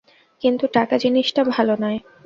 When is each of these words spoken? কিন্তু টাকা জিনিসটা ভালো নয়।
কিন্তু 0.41 0.65
টাকা 0.73 0.95
জিনিসটা 0.97 1.41
ভালো 1.53 1.73
নয়। 1.81 1.99